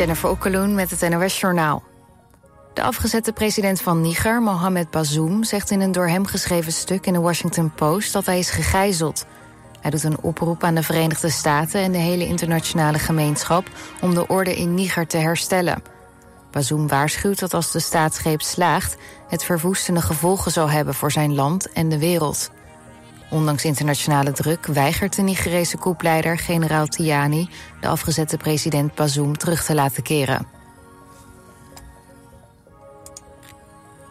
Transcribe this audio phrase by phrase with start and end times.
[0.00, 1.82] Jennifer Okkeloen met het NOS Journaal.
[2.74, 5.44] De afgezette president van Niger, Mohamed Bazoum...
[5.44, 8.12] zegt in een door hem geschreven stuk in de Washington Post...
[8.12, 9.26] dat hij is gegijzeld.
[9.80, 11.80] Hij doet een oproep aan de Verenigde Staten...
[11.80, 13.68] en de hele internationale gemeenschap...
[14.00, 15.82] om de orde in Niger te herstellen.
[16.50, 18.96] Bazoum waarschuwt dat als de staatsgreep slaagt...
[19.28, 22.50] het verwoestende gevolgen zal hebben voor zijn land en de wereld.
[23.30, 27.48] Ondanks internationale druk weigert de Nigerese koepleider generaal Tiani...
[27.80, 30.46] de afgezette president Bazoum terug te laten keren.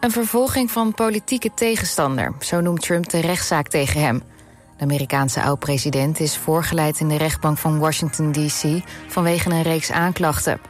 [0.00, 4.22] Een vervolging van politieke tegenstander, zo noemt Trump de rechtszaak tegen hem.
[4.76, 8.82] De Amerikaanse oud-president is voorgeleid in de rechtbank van Washington D.C.
[9.08, 10.60] vanwege een reeks aanklachten.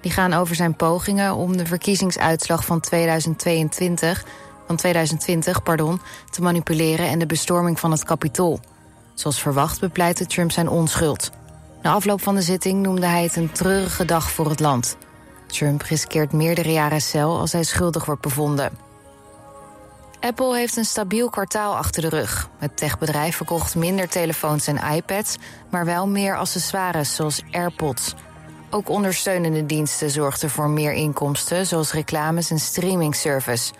[0.00, 4.24] Die gaan over zijn pogingen om de verkiezingsuitslag van 2022
[4.70, 8.60] van 2020 pardon, te manipuleren en de bestorming van het Capitool.
[9.14, 11.30] Zoals verwacht bepleitte Trump zijn onschuld.
[11.82, 14.96] Na afloop van de zitting noemde hij het een treurige dag voor het land.
[15.46, 18.70] Trump riskeert meerdere jaren cel als hij schuldig wordt bevonden.
[20.20, 22.48] Apple heeft een stabiel kwartaal achter de rug.
[22.58, 25.36] Het techbedrijf verkocht minder telefoons en iPads,
[25.70, 28.14] maar wel meer accessoires zoals AirPods.
[28.70, 33.72] Ook ondersteunende diensten zorgden voor meer inkomsten, zoals reclames en streamingservice.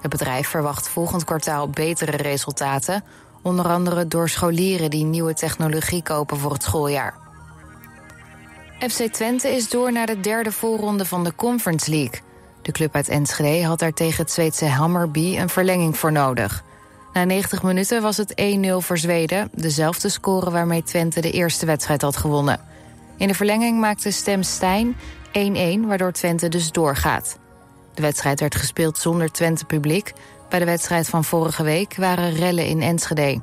[0.00, 3.04] Het bedrijf verwacht volgend kwartaal betere resultaten,
[3.42, 7.14] onder andere door scholieren die nieuwe technologie kopen voor het schooljaar.
[8.78, 12.20] FC Twente is door naar de derde voorronde van de Conference League.
[12.62, 16.64] De club uit Enschede had daar tegen het Zweedse Hammerby een verlenging voor nodig.
[17.12, 22.02] Na 90 minuten was het 1-0 voor Zweden, dezelfde score waarmee Twente de eerste wedstrijd
[22.02, 22.60] had gewonnen.
[23.16, 24.96] In de verlenging maakte Stem Stijn
[25.84, 27.38] 1-1, waardoor Twente dus doorgaat.
[27.98, 30.12] De wedstrijd werd gespeeld zonder Twente-publiek.
[30.48, 33.40] Bij de wedstrijd van vorige week waren rellen in Enschede.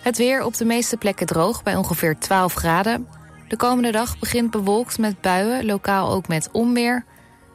[0.00, 3.08] Het weer op de meeste plekken droog bij ongeveer 12 graden.
[3.48, 7.04] De komende dag begint bewolkt met buien, lokaal ook met onweer.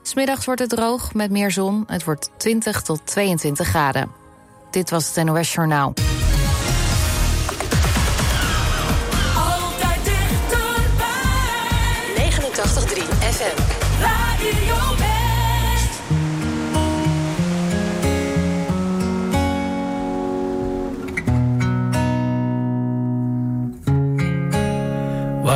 [0.02, 1.84] Smiddags wordt het droog met meer zon.
[1.88, 4.12] Het wordt 20 tot 22 graden.
[4.72, 5.94] Dit was het NOS Journaal.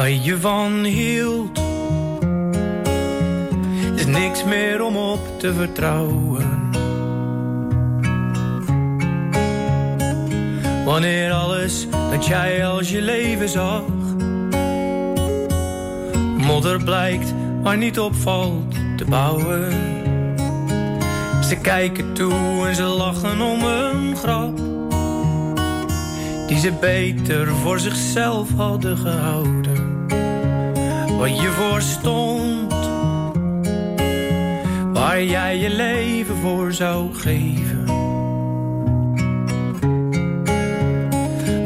[0.07, 1.59] Waar je van hield,
[3.95, 6.69] is niks meer om op te vertrouwen.
[10.85, 13.83] Wanneer alles dat jij als je leven zag,
[16.37, 19.71] modder blijkt waar niet opvalt te bouwen.
[21.43, 24.57] Ze kijken toe en ze lachen om een grap
[26.47, 29.66] die ze beter voor zichzelf hadden gehouden.
[31.17, 32.73] Wat je voor stond,
[34.93, 37.85] waar jij je leven voor zou geven.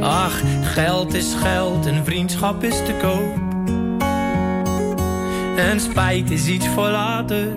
[0.01, 3.39] Ach, geld is geld en vriendschap is te koop.
[5.57, 7.47] En spijt is iets voor later,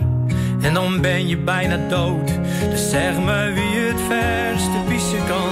[0.60, 2.32] en dan ben je bijna dood.
[2.70, 5.50] Dus zeg me wie het verste pissen kan.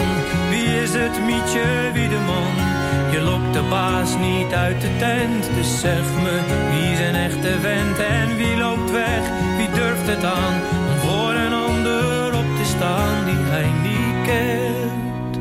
[0.51, 2.72] Wie is het mietje, wie de man?
[3.13, 5.51] Je lokt de baas niet uit de tent.
[5.55, 6.41] Dus zeg me
[6.71, 9.23] wie een echte vent en wie loopt weg?
[9.57, 10.55] Wie durft het aan
[10.89, 15.37] om voor een ander op te staan die hij niet kent?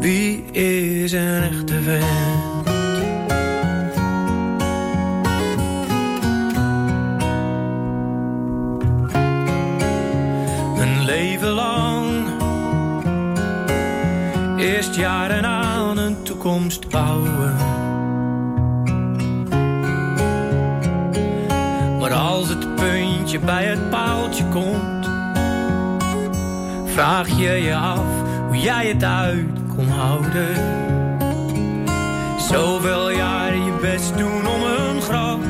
[0.00, 2.66] Wie is een echte vent?
[10.78, 11.88] Een leven lang
[14.56, 15.44] Eerst jaren
[16.38, 17.56] toekomst bouwen
[21.98, 25.10] Maar als het puntje bij het paaltje komt
[26.84, 28.04] Vraag je je af
[28.46, 30.54] hoe jij het uit kon houden
[32.38, 35.40] Zoveel jaren je best doen om een grap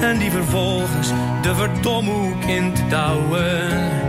[0.00, 1.08] en die vervolgens
[1.42, 4.05] de verdomhoek in te douwen.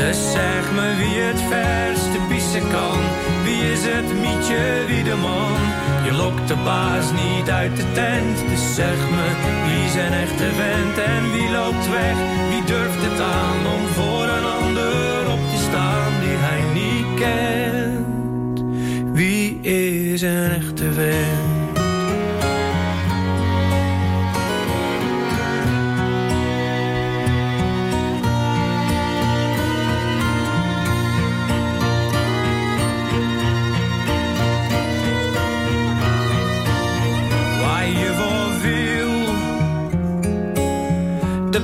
[0.00, 3.00] Dus zeg me wie het verste pissen kan.
[3.44, 5.60] Wie is het mietje, wie de man?
[6.04, 8.36] Je lokt de baas niet uit de tent.
[8.48, 9.26] Dus zeg me
[9.64, 12.16] wie een echte vent en wie loopt weg?
[12.50, 18.58] Wie durft het aan om voor een ander op te staan die hij niet kent?
[19.16, 21.49] Wie is een echte vent?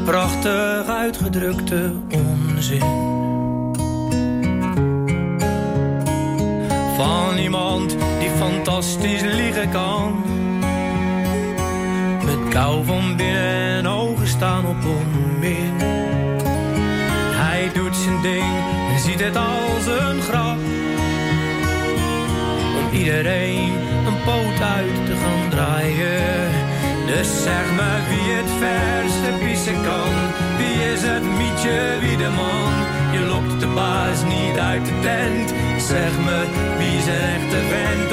[0.06, 2.80] prachtig uitgedrukte onzin.
[6.96, 10.14] Van iemand die fantastisch liegen kan.
[12.24, 15.74] Met kou van binnen en ogen staan op onmin.
[17.42, 18.54] Hij doet zijn ding
[18.92, 20.58] en ziet het als een grap.
[22.78, 23.72] Om iedereen
[24.06, 26.50] een poot uit te gaan draaien.
[27.06, 30.14] Dus zeg maar wie het verste pissen kan.
[30.58, 32.72] Wie is het mietje, wie de man?
[33.12, 35.48] Je lokt de baas niet uit de tent.
[35.82, 36.38] Zeg me,
[36.78, 38.05] wie is een echte vent?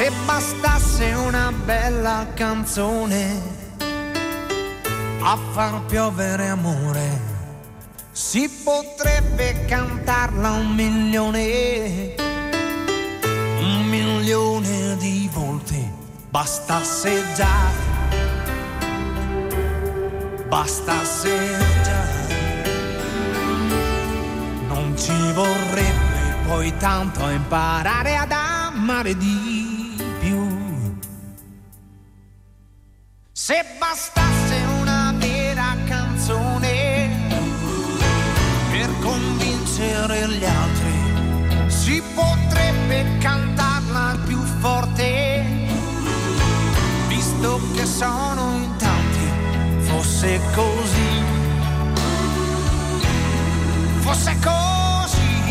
[0.00, 3.38] se bastasse una bella canzone
[5.20, 7.20] a far piovere amore,
[8.10, 12.14] si potrebbe cantarla un milione,
[13.26, 15.92] un milione di volte,
[16.30, 17.68] bastasse già,
[20.48, 22.04] bastasse già,
[24.66, 26.08] non ci vorrebbe
[26.46, 29.49] poi tanto imparare ad amare Dio.
[33.50, 37.10] Se bastasse una vera canzone
[38.70, 45.42] per convincere gli altri, si potrebbe cantarla più forte,
[47.08, 51.22] visto che sono in tanti, fosse così,
[53.98, 55.42] fosse così,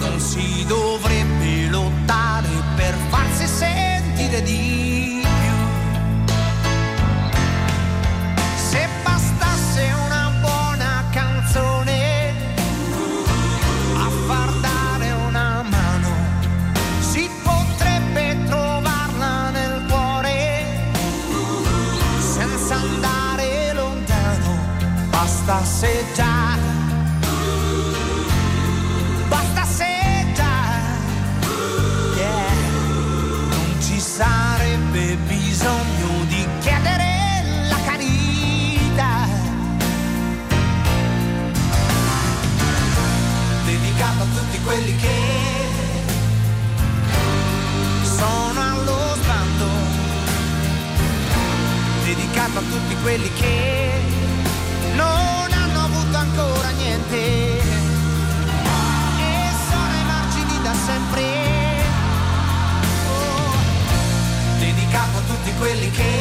[0.00, 5.13] non si dovrebbe lottare per farsi sentire di
[52.56, 54.00] a tutti quelli che
[54.94, 57.60] non hanno avuto ancora niente e
[59.68, 61.22] sono ai margini da sempre.
[63.08, 63.56] Oh,
[64.60, 66.12] dedicato a tutti quelli che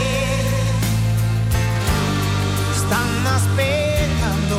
[2.74, 4.58] stanno aspettando,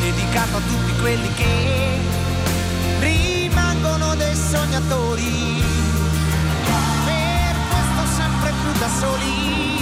[0.00, 1.98] dedicato a tutti quelli che
[3.00, 5.79] rimangono dei sognatori.
[8.80, 9.79] da soli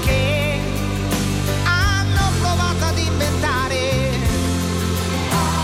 [0.00, 0.58] che
[1.64, 4.10] hanno provato ad inventare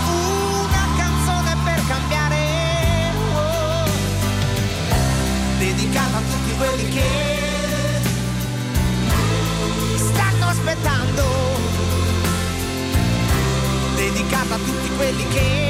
[0.08, 3.84] una canzone per cambiare, oh,
[5.58, 7.04] dedicata a tutti quelli che
[9.96, 11.24] stanno aspettando,
[13.96, 15.65] dedicata a tutti quelli che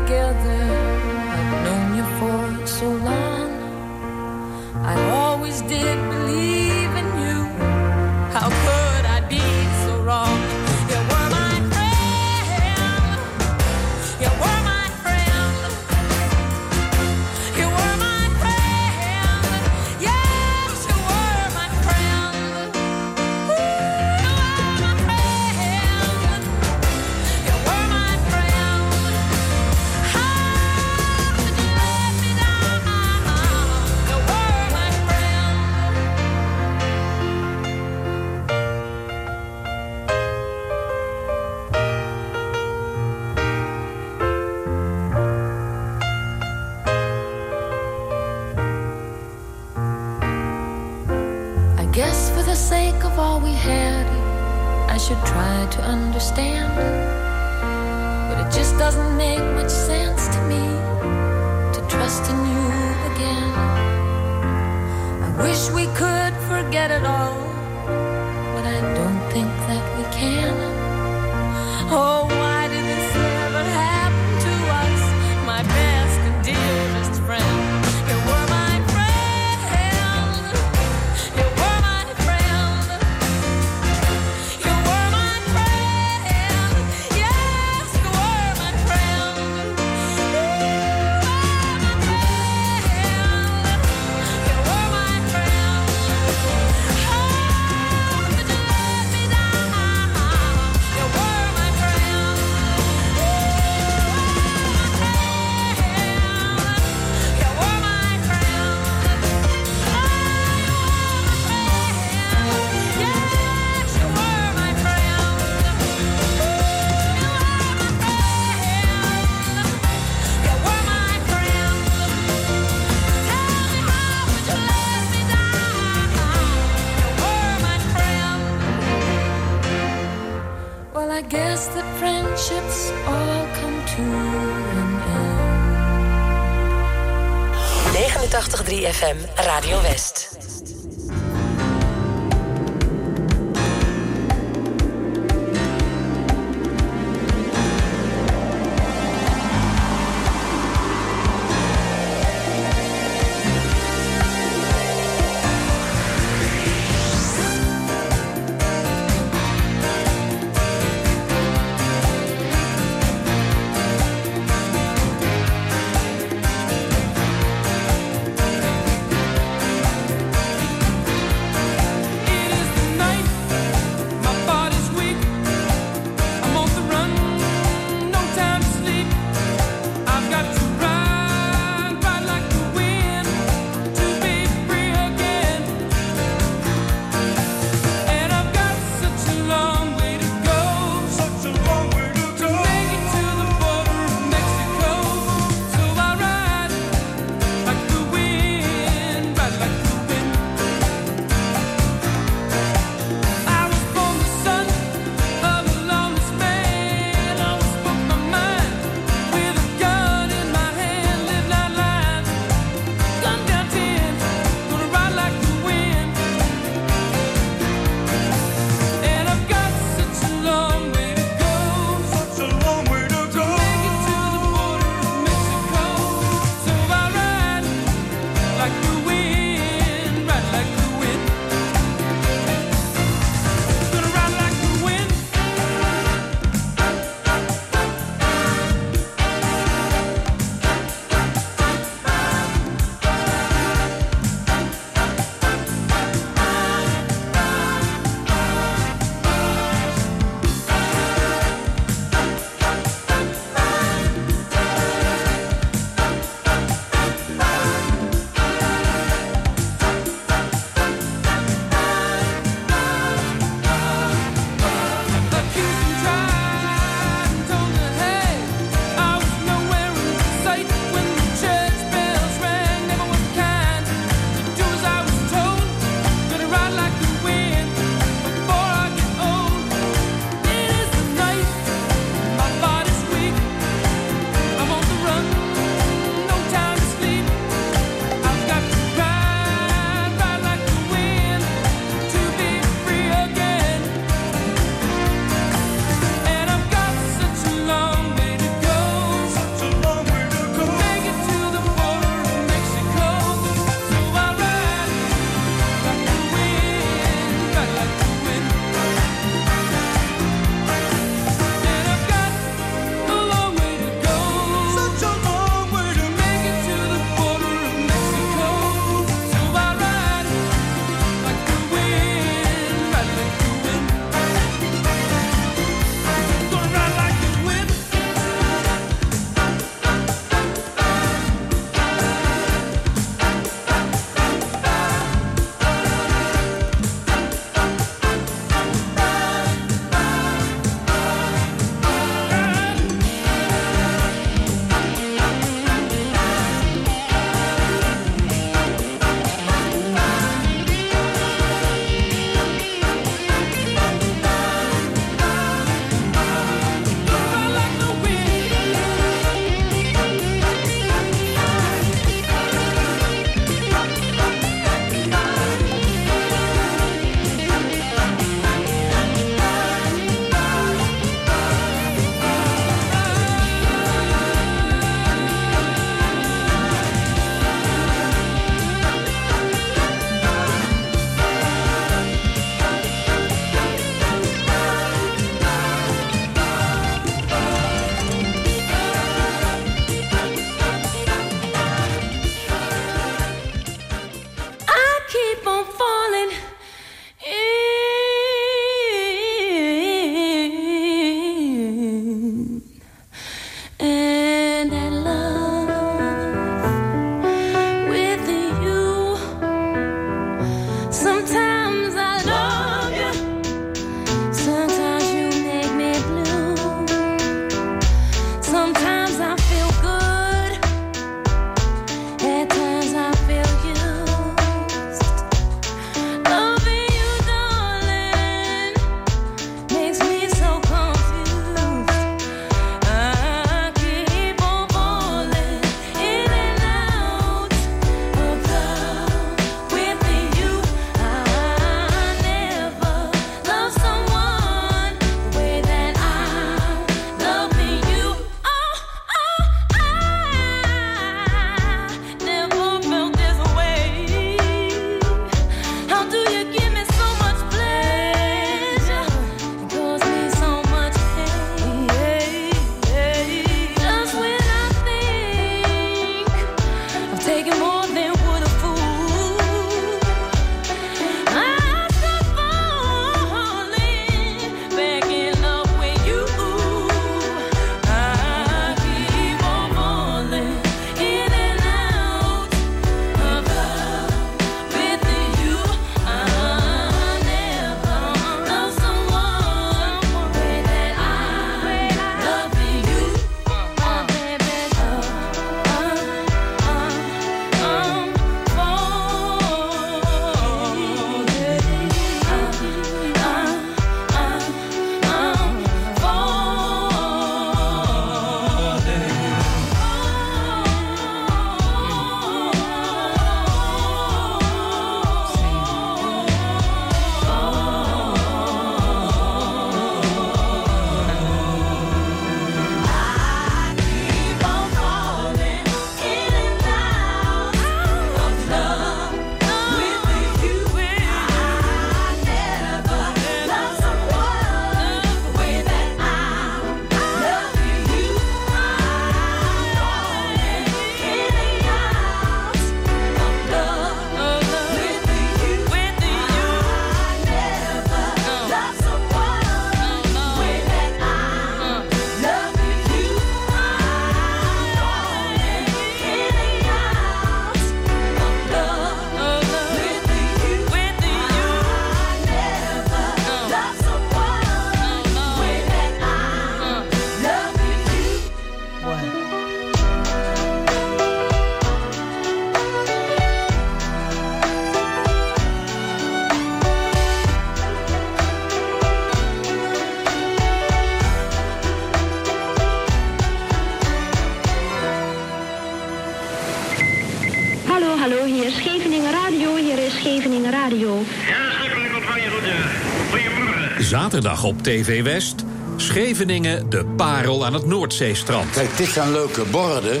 [594.14, 595.44] Zaterdag op TV West.
[595.76, 598.50] Scheveningen, de parel aan het Noordzeestrand.
[598.50, 600.00] Kijk, dit zijn leuke borden.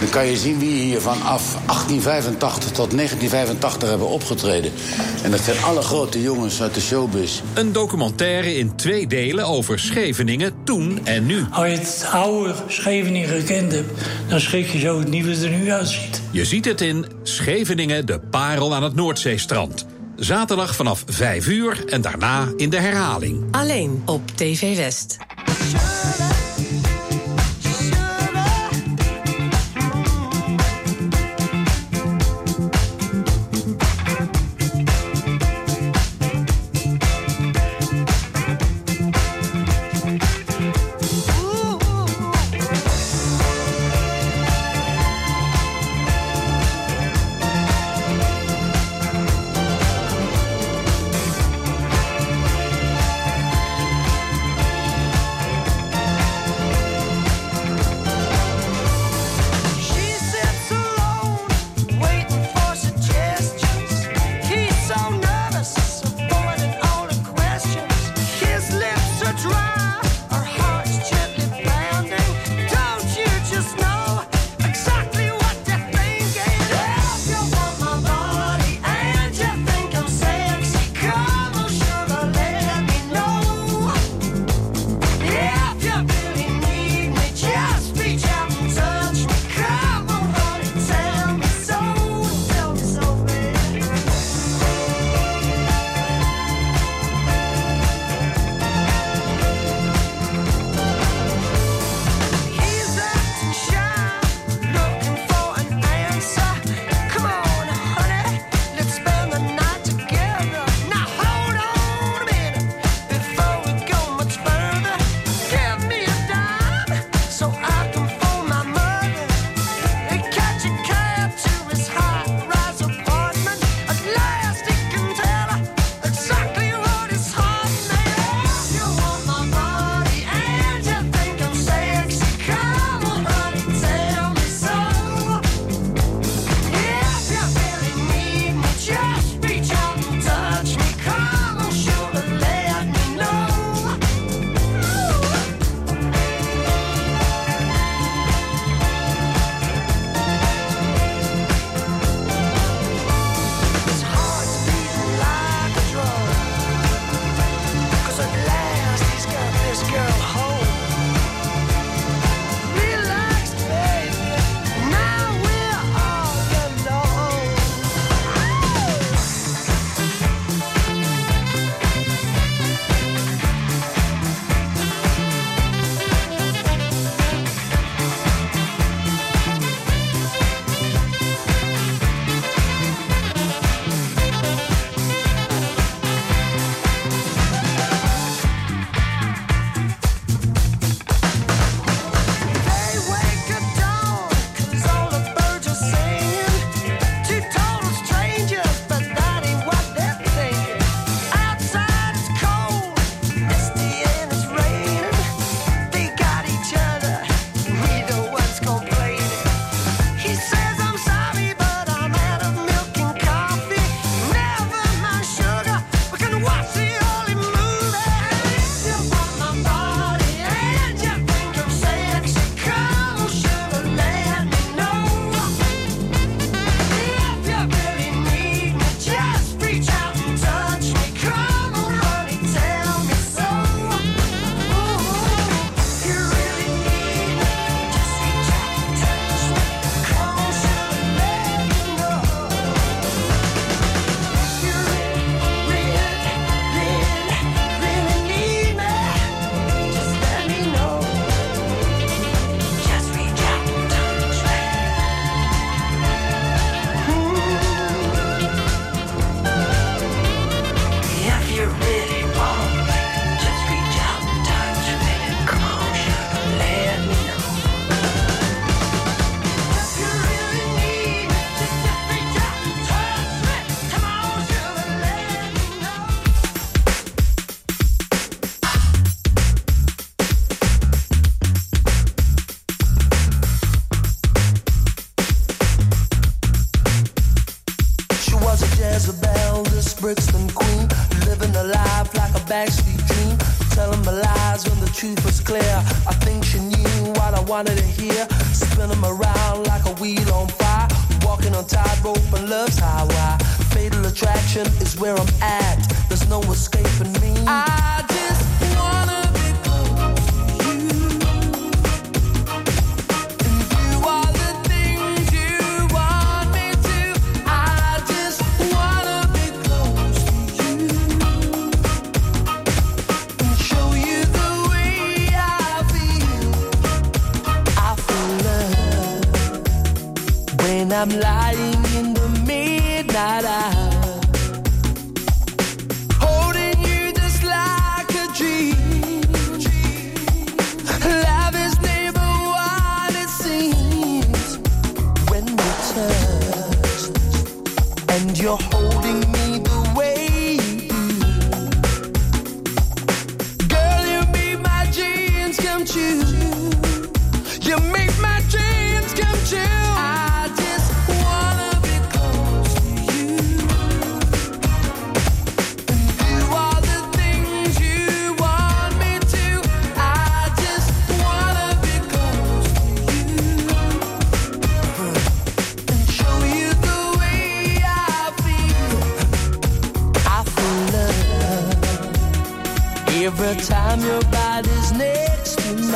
[0.00, 4.72] Dan kan je zien wie hier vanaf 1885 tot 1985 hebben opgetreden.
[5.22, 7.40] En dat zijn alle grote jongens uit de showbiz.
[7.54, 11.44] Een documentaire in twee delen over Scheveningen toen en nu.
[11.50, 13.90] Als je het oude Scheveningen gekend hebt,
[14.28, 16.22] dan schrik je zo het nieuwe er nu uitziet.
[16.30, 19.86] Je ziet het in Scheveningen, de parel aan het Noordzeestrand.
[20.20, 23.44] Zaterdag vanaf 5 uur en daarna in de herhaling.
[23.50, 25.18] Alleen op TV West.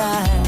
[0.05, 0.44] side.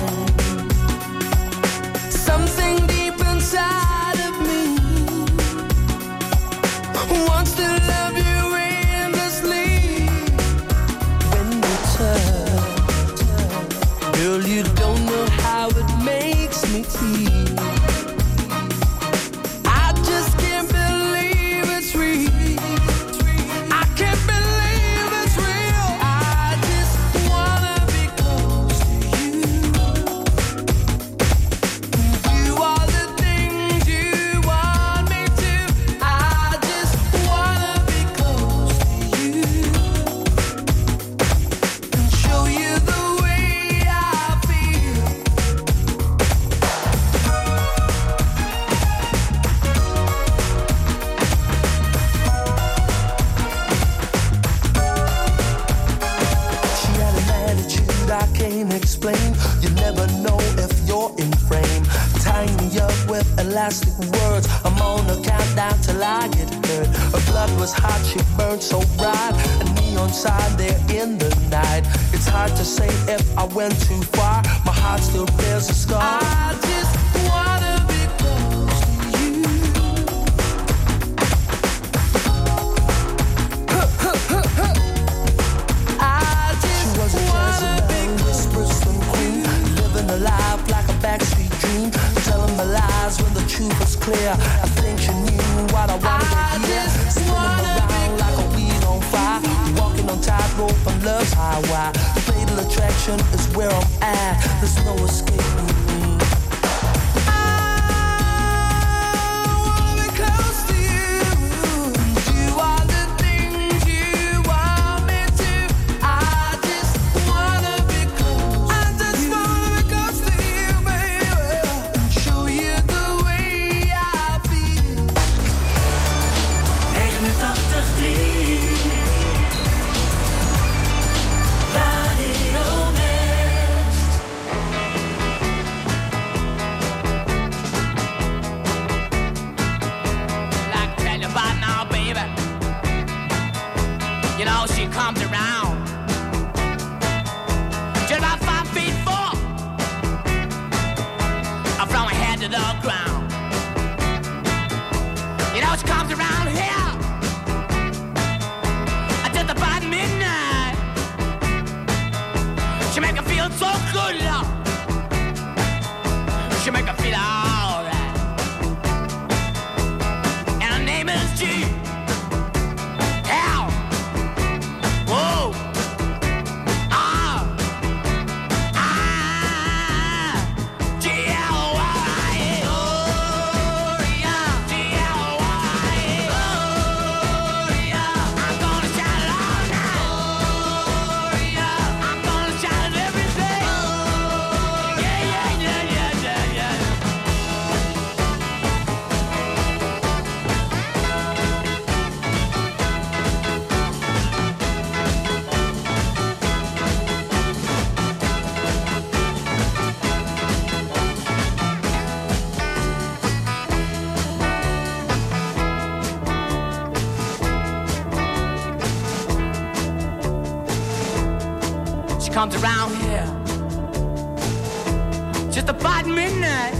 [225.57, 226.75] just about midnight.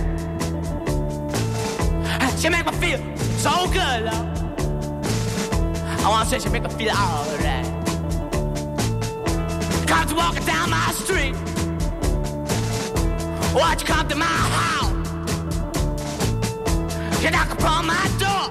[2.39, 2.99] She make me feel
[3.39, 4.27] so good, love.
[6.05, 7.65] I wanna say she make me feel alright.
[9.87, 11.35] Comes walking down my street.
[13.55, 14.93] Watch come to my house.
[17.23, 18.51] She knock upon my door.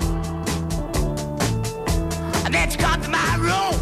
[2.46, 3.76] And then she come to my room.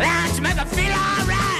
[0.00, 1.59] And she make me feel alright.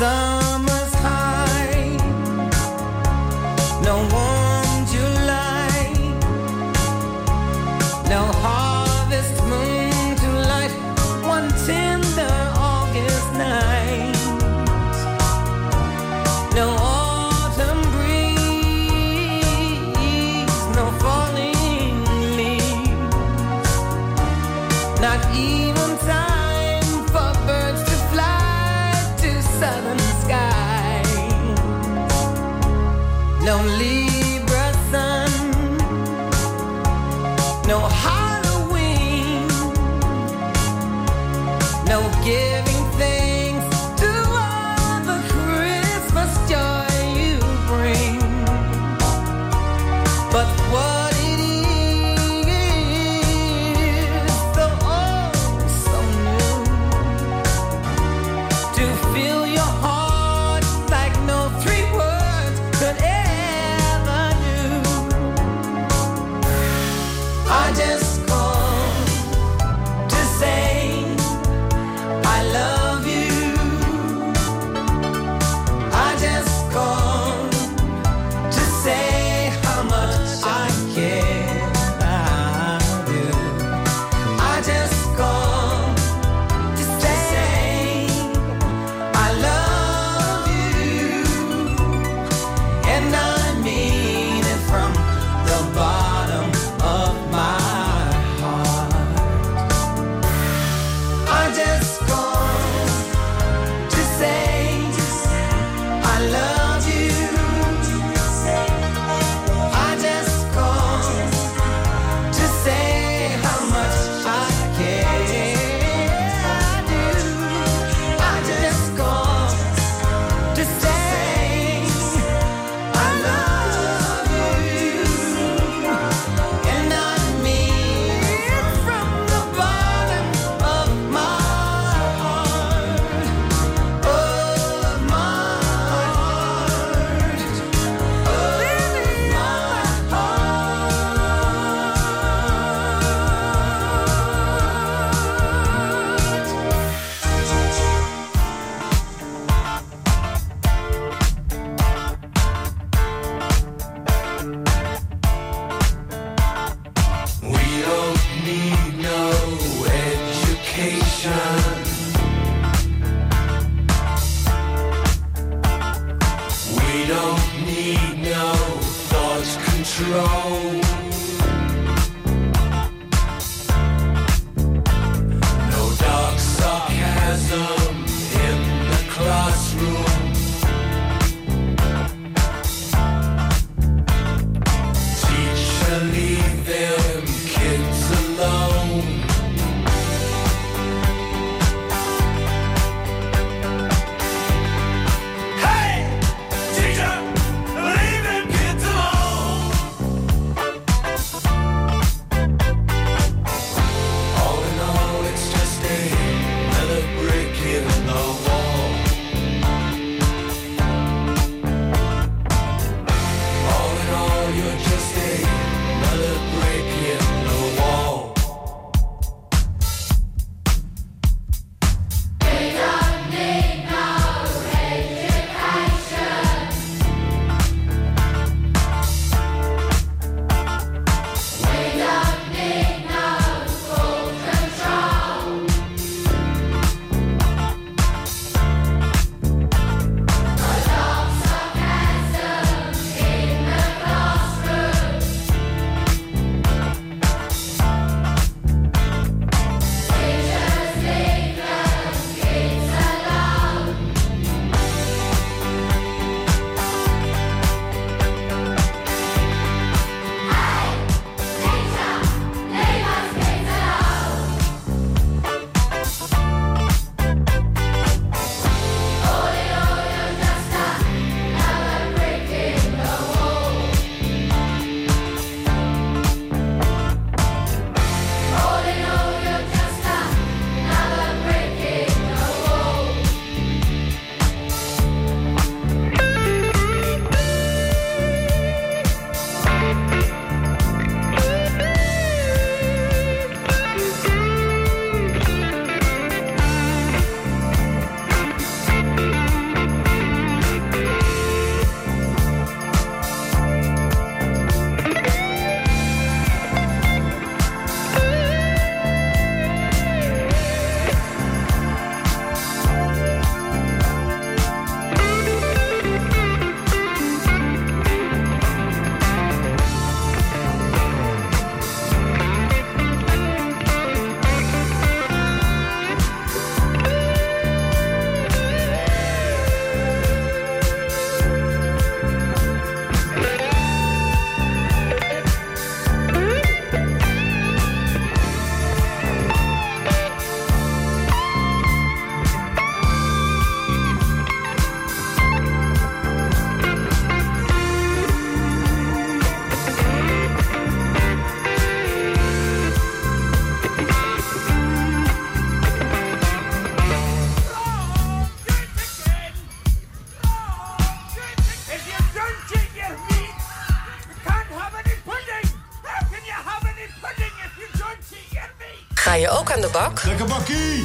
[0.00, 0.29] sun.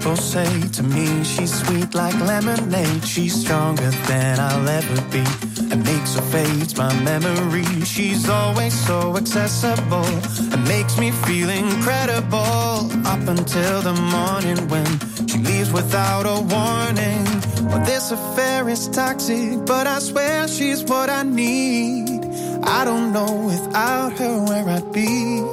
[0.00, 3.04] people say to me, she's sweet like lemonade.
[3.04, 5.24] She's stronger than I'll ever be.
[5.70, 7.84] And makes or fades my memory.
[7.84, 10.10] She's always so accessible.
[10.52, 12.88] And makes me feel incredible.
[13.12, 14.88] Up until the morning when
[15.28, 17.24] she leaves without a warning.
[17.68, 22.24] Well, this affair is toxic, but I swear she's what I need.
[22.62, 25.44] I don't know without her where I'd be.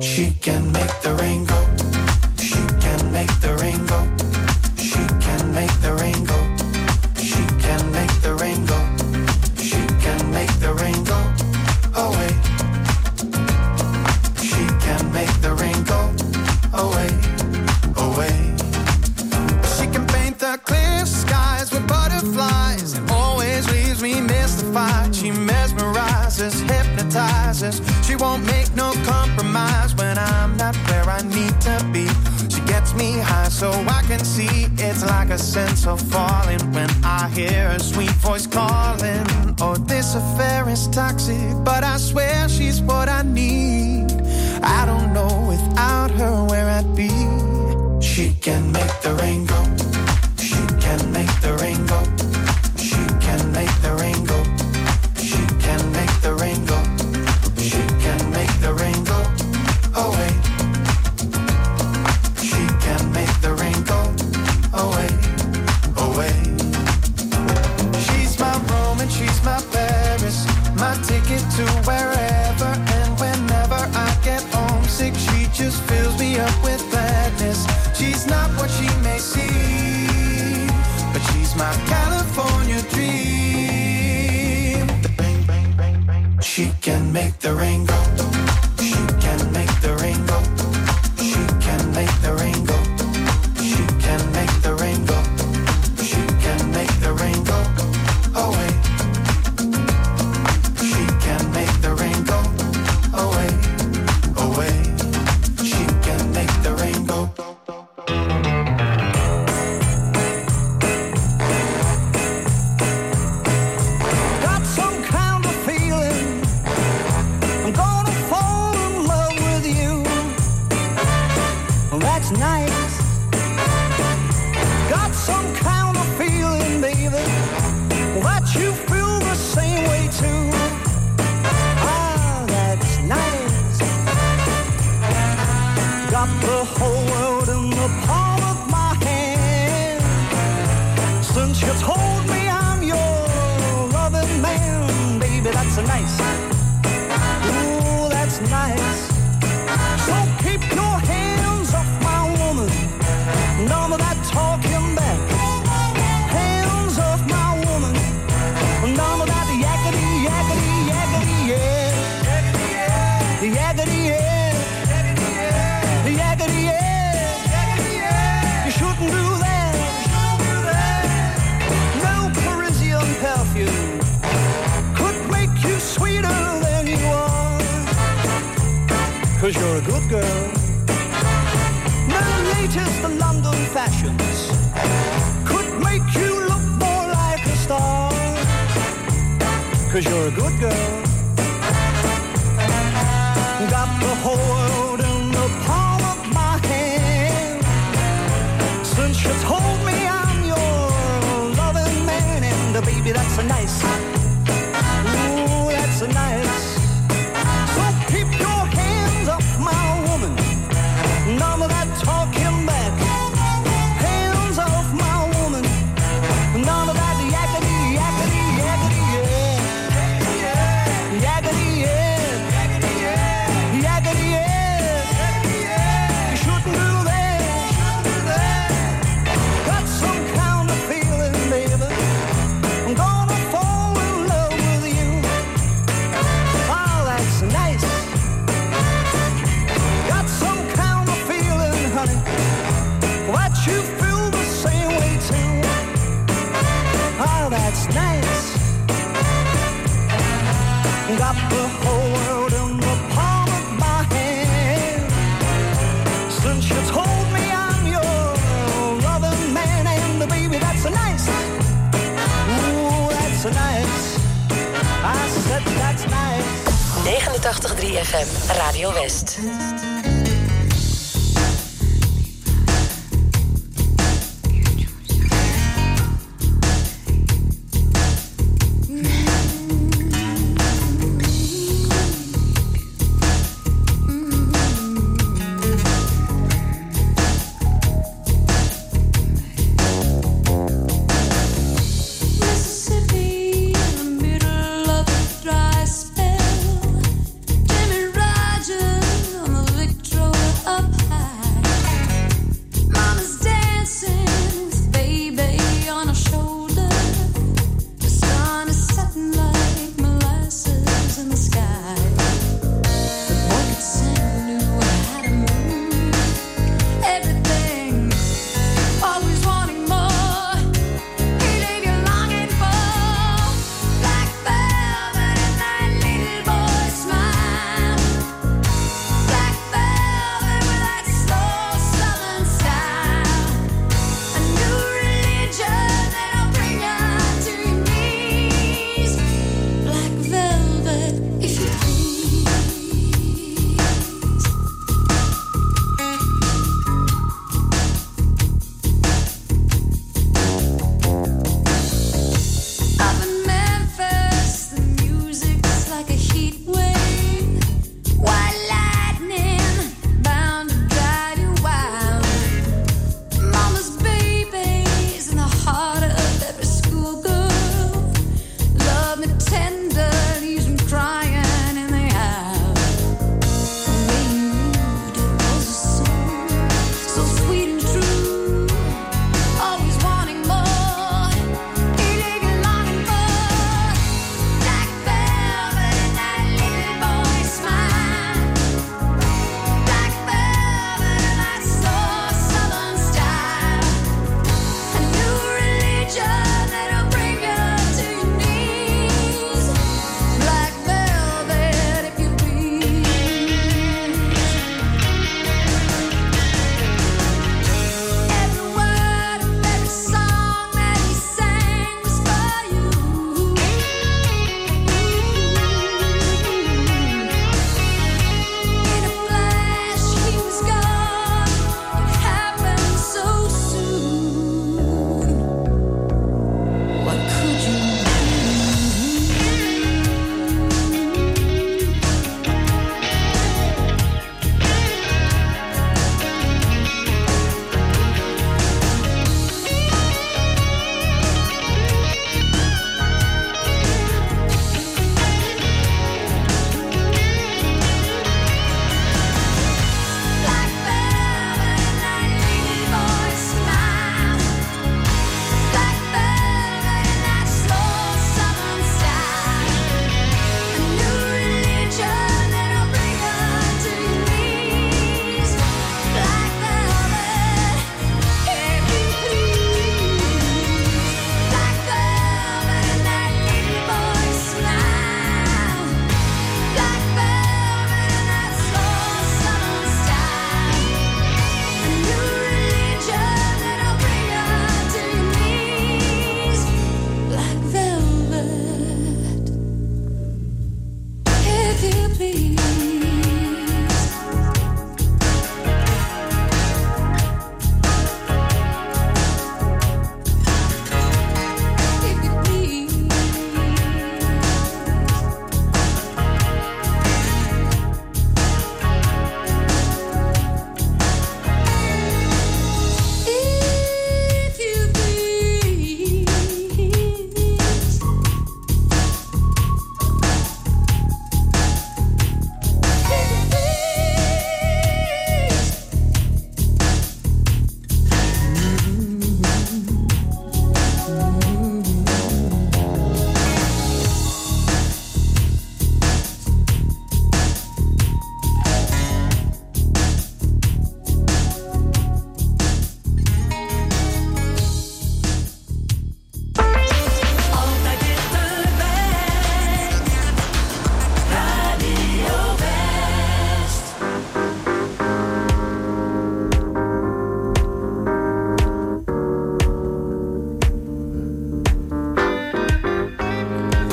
[0.00, 1.61] She can make the rain go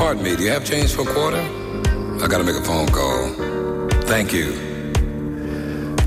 [0.09, 1.37] Pardon me, do you have change for a quarter?
[1.37, 3.29] I gotta make a phone call.
[4.07, 4.55] Thank you.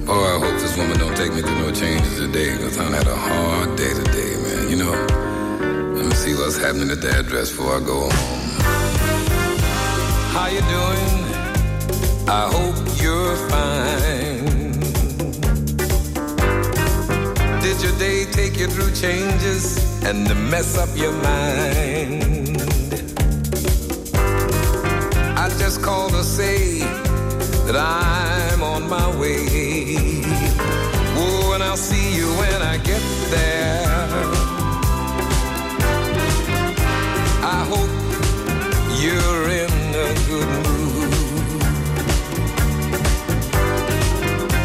[0.08, 3.06] Oh, I hope this woman don't take me through no changes today, because I had
[3.06, 4.70] a hard day today, man.
[4.70, 4.90] You know,
[5.94, 8.50] let me see what's happening at the address before I go home.
[10.34, 11.22] How you doing?
[12.26, 14.72] I hope you're fine.
[17.62, 22.41] Did your day take you through changes and to mess up your mind?
[25.82, 26.78] Called to say
[27.66, 30.22] that I'm on my way.
[31.16, 33.82] Oh, and I'll see you when I get there.
[37.42, 37.90] I hope
[39.02, 39.70] you're in
[40.06, 41.12] a good mood.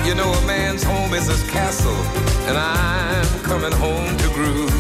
[0.06, 2.02] You know, a man's home is his castle,
[2.48, 4.72] and I'm coming home to groove.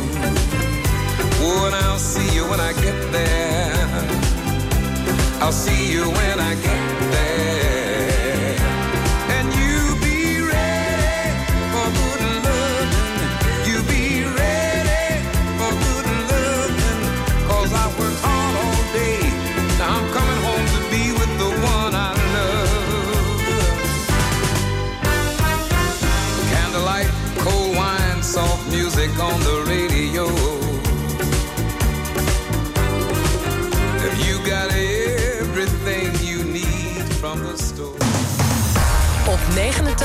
[1.41, 4.26] Oh, and I'll see you when I get there.
[5.47, 7.56] I'll see you when I get there.